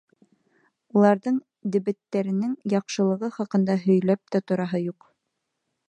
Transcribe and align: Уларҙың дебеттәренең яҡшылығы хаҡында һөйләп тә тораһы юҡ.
Уларҙың 0.95 1.37
дебеттәренең 1.75 2.57
яҡшылығы 2.75 3.31
хаҡында 3.37 3.79
һөйләп 3.87 4.35
тә 4.37 4.43
тораһы 4.53 4.83
юҡ. 4.87 5.13